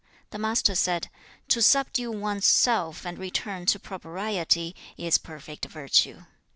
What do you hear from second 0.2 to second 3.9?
The Master said, 'To subdue one's self and return to